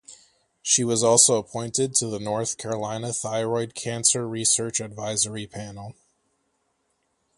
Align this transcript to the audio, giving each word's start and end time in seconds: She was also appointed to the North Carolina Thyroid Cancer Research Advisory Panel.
She 0.63 0.83
was 0.83 1.03
also 1.03 1.37
appointed 1.37 1.93
to 1.97 2.07
the 2.07 2.17
North 2.19 2.57
Carolina 2.57 3.13
Thyroid 3.13 3.75
Cancer 3.75 4.27
Research 4.27 4.79
Advisory 4.81 5.45
Panel. 5.45 5.93